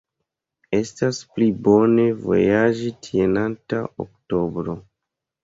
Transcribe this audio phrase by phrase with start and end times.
[0.77, 4.79] Estas pli bone vojaĝi tien antaŭ oktobro.